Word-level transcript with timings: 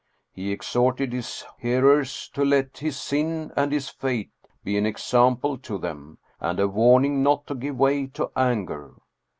He 0.31 0.51
exhorted 0.51 1.13
his 1.13 1.45
hearers 1.59 2.27
to 2.29 2.43
let 2.43 2.79
his 2.79 2.99
sin 2.99 3.51
and 3.55 3.71
his 3.71 3.87
fate 3.89 4.31
be 4.63 4.75
an 4.75 4.87
example 4.87 5.59
to 5.59 5.77
them, 5.77 6.17
and 6.39 6.59
a 6.59 6.67
warning 6.67 7.21
not 7.21 7.45
to 7.45 7.53
give 7.53 7.77
way 7.77 8.07
to 8.07 8.31
anger. 8.35 8.95